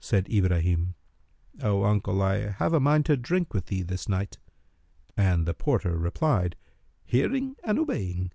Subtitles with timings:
[0.00, 0.94] Said Ibrahim,
[1.62, 4.38] "O uncle, I have a mind to drink with thee this night;"
[5.14, 6.56] and the porter replied,
[7.04, 8.32] "Hearing and obeying!"